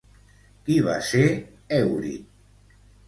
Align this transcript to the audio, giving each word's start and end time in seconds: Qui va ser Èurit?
Qui 0.69 0.77
va 0.87 0.95
ser 1.09 1.23
Èurit? 1.81 2.73